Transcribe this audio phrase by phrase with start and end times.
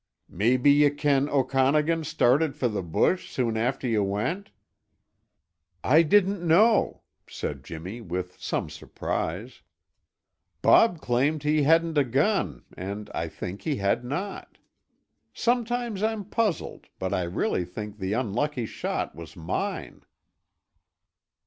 [0.29, 4.49] Maybe ye ken Okanagan started for the bush soon after ye went?"
[5.83, 9.61] "I didn't know," said Jimmy with some surprise.
[10.63, 14.57] "Bob claimed he hadn't a gun and I think he had not.
[15.35, 20.01] Sometimes I'm puzzled, but I really think the unlucky shot was mine."